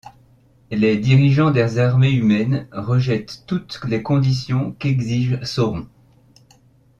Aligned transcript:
Les 0.71 0.97
dirigeants 0.97 1.51
des 1.51 1.77
armées 1.77 2.09
humaines 2.13 2.67
rejettent 2.71 3.43
toutes 3.45 3.79
les 3.85 4.01
conditions 4.01 4.71
qu'exige 4.79 5.39
Sauron. 5.43 5.85